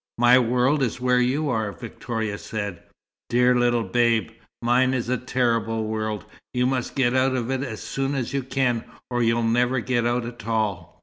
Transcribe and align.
"My 0.17 0.39
world 0.39 0.81
is 0.81 0.99
where 0.99 1.19
you 1.19 1.47
are," 1.49 1.71
Victoria 1.71 2.39
said. 2.39 2.81
"Dear 3.29 3.55
little 3.55 3.83
Babe! 3.83 4.31
Mine 4.63 4.95
is 4.95 5.09
a 5.09 5.17
terrible 5.17 5.85
world. 5.85 6.25
You 6.55 6.65
must 6.65 6.95
get 6.95 7.15
out 7.15 7.35
of 7.35 7.51
it 7.51 7.61
as 7.61 7.83
soon 7.83 8.15
as 8.15 8.33
you 8.33 8.41
can, 8.41 8.83
or 9.11 9.21
you'll 9.21 9.43
never 9.43 9.79
get 9.79 10.07
out 10.07 10.25
at 10.25 10.47
all." 10.47 10.99